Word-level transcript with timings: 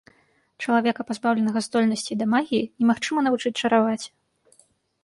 Чалавека, 0.63 1.05
пазбаўленага 1.09 1.63
здольнасцей 1.67 2.19
да 2.23 2.29
магіі, 2.33 2.65
немагчыма 2.81 3.19
навучыць 3.29 3.57
чараваць. 3.65 4.05